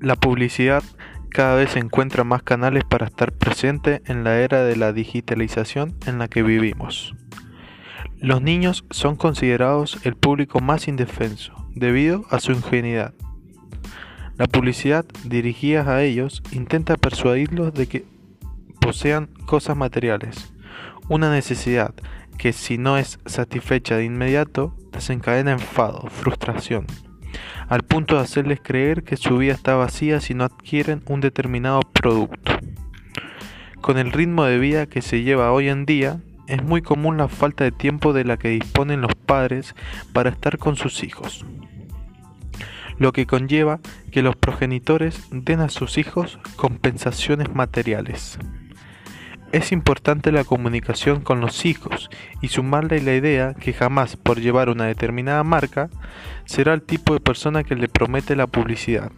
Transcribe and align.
La 0.00 0.16
publicidad 0.16 0.82
cada 1.30 1.54
vez 1.54 1.76
encuentra 1.76 2.24
más 2.24 2.42
canales 2.42 2.84
para 2.84 3.06
estar 3.06 3.32
presente 3.32 4.02
en 4.06 4.22
la 4.24 4.38
era 4.40 4.62
de 4.64 4.76
la 4.76 4.92
digitalización 4.92 5.94
en 6.06 6.18
la 6.18 6.28
que 6.28 6.42
vivimos. 6.42 7.14
Los 8.18 8.42
niños 8.42 8.84
son 8.90 9.16
considerados 9.16 9.98
el 10.04 10.14
público 10.14 10.60
más 10.60 10.88
indefenso 10.88 11.54
debido 11.74 12.24
a 12.30 12.38
su 12.38 12.52
ingenuidad. 12.52 13.14
La 14.36 14.46
publicidad 14.46 15.04
dirigida 15.24 15.88
a 15.88 16.02
ellos 16.02 16.42
intenta 16.52 16.96
persuadirlos 16.96 17.72
de 17.74 17.86
que 17.86 18.04
posean 18.80 19.26
cosas 19.46 19.76
materiales, 19.76 20.54
una 21.08 21.32
necesidad 21.32 21.94
que 22.38 22.52
si 22.52 22.78
no 22.78 22.98
es 22.98 23.18
satisfecha 23.26 23.96
de 23.96 24.04
inmediato 24.04 24.76
desencadena 24.92 25.52
enfado, 25.52 26.08
frustración, 26.08 26.86
al 27.68 27.82
punto 27.82 28.16
de 28.16 28.22
hacerles 28.22 28.60
creer 28.62 29.04
que 29.04 29.16
su 29.16 29.38
vida 29.38 29.52
está 29.52 29.74
vacía 29.74 30.20
si 30.20 30.34
no 30.34 30.44
adquieren 30.44 31.02
un 31.06 31.20
determinado 31.20 31.80
producto. 31.80 32.52
Con 33.80 33.98
el 33.98 34.12
ritmo 34.12 34.44
de 34.44 34.58
vida 34.58 34.86
que 34.86 35.02
se 35.02 35.22
lleva 35.22 35.52
hoy 35.52 35.68
en 35.68 35.86
día, 35.86 36.20
es 36.46 36.62
muy 36.62 36.82
común 36.82 37.16
la 37.16 37.28
falta 37.28 37.64
de 37.64 37.72
tiempo 37.72 38.12
de 38.12 38.24
la 38.24 38.36
que 38.36 38.48
disponen 38.48 39.00
los 39.00 39.14
padres 39.14 39.74
para 40.12 40.30
estar 40.30 40.58
con 40.58 40.76
sus 40.76 41.02
hijos, 41.02 41.44
lo 42.98 43.12
que 43.12 43.26
conlleva 43.26 43.80
que 44.10 44.22
los 44.22 44.36
progenitores 44.36 45.26
den 45.30 45.60
a 45.60 45.68
sus 45.68 45.98
hijos 45.98 46.38
compensaciones 46.56 47.54
materiales. 47.54 48.38
Es 49.52 49.70
importante 49.70 50.32
la 50.32 50.44
comunicación 50.44 51.20
con 51.20 51.42
los 51.42 51.66
hijos 51.66 52.08
y 52.40 52.48
sumarle 52.48 53.02
la 53.02 53.14
idea 53.14 53.52
que 53.52 53.74
jamás 53.74 54.16
por 54.16 54.40
llevar 54.40 54.70
una 54.70 54.86
determinada 54.86 55.44
marca 55.44 55.90
será 56.46 56.72
el 56.72 56.80
tipo 56.80 57.12
de 57.12 57.20
persona 57.20 57.62
que 57.62 57.76
le 57.76 57.88
promete 57.88 58.34
la 58.34 58.46
publicidad. 58.46 59.12